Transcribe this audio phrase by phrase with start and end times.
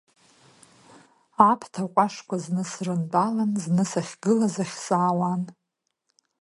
[1.49, 5.41] Аԥҭа ҟәашқәа зны срынтәалан, зны сахьгылаз ахь саауан.